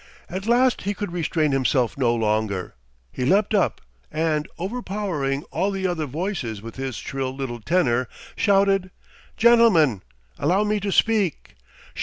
[0.31, 2.73] At last he could restrain himself no longer;
[3.11, 3.81] he leapt up,
[4.11, 8.89] and, overpowering all the other voices with his shrill little tenor, shouted:
[9.37, 10.01] "Gentlemen!
[10.39, 11.53] Allow me to speak!